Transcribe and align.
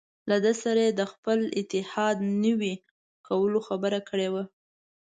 له 0.29 0.37
ده 0.45 0.53
سره 0.61 0.81
یې 0.85 0.91
د 0.99 1.01
خپل 1.11 1.39
اتحاد 1.59 2.17
نوي 2.45 2.75
کولو 3.27 3.59
خبره 3.67 3.99
کړې 4.09 4.27
وه. 4.33 4.43